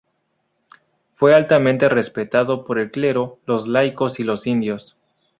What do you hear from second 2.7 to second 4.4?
el clero, los laicos y